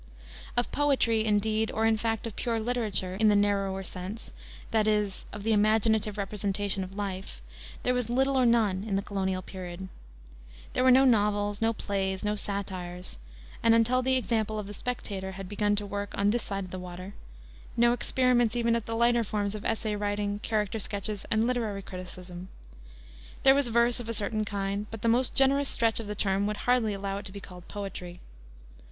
Of 0.57 0.71
poetry, 0.71 1.23
indeed, 1.25 1.69
or, 1.69 1.85
in 1.85 1.95
fact, 1.95 2.25
of 2.25 2.35
pure 2.35 2.59
literature, 2.59 3.13
in 3.19 3.27
the 3.27 3.35
narrower 3.35 3.83
sense 3.83 4.33
that 4.71 4.87
is, 4.87 5.25
of 5.31 5.43
the 5.43 5.53
imaginative 5.53 6.17
representation 6.17 6.83
of 6.83 6.95
life 6.97 7.39
there 7.83 7.93
was 7.93 8.09
little 8.09 8.35
or 8.35 8.47
none 8.47 8.83
in 8.83 8.95
the 8.95 9.03
colonial 9.03 9.43
period. 9.43 9.89
There 10.73 10.83
were 10.83 10.89
no 10.89 11.05
novels, 11.05 11.61
no 11.61 11.71
plays, 11.71 12.23
no 12.23 12.35
satires, 12.35 13.19
and 13.61 13.75
until 13.75 14.01
the 14.01 14.15
example 14.15 14.57
of 14.57 14.65
the 14.65 14.73
Spectator 14.73 15.33
had 15.33 15.47
begun 15.47 15.75
to 15.75 15.85
work 15.85 16.17
on 16.17 16.31
this 16.31 16.41
side 16.41 16.71
the 16.71 16.79
water 16.79 17.13
no 17.77 17.93
experiments 17.93 18.55
even 18.55 18.75
at 18.75 18.87
the 18.87 18.95
lighter 18.95 19.23
forms 19.23 19.53
of 19.53 19.63
essay 19.63 19.95
writing, 19.95 20.39
character 20.39 20.79
sketches, 20.79 21.27
and 21.29 21.45
literary 21.45 21.83
criticism. 21.83 22.47
There 23.43 23.53
was 23.53 23.67
verse 23.67 23.99
of 23.99 24.09
a 24.09 24.15
certain 24.15 24.45
kind, 24.45 24.87
but 24.89 25.03
the 25.03 25.07
most 25.09 25.35
generous 25.35 25.69
stretch 25.69 25.99
of 25.99 26.07
the 26.07 26.15
term 26.15 26.47
would 26.47 26.57
hardly 26.65 26.95
allow 26.95 27.19
it 27.19 27.25
to 27.27 27.31
be 27.31 27.39
called 27.39 27.67
poetry. 27.67 28.19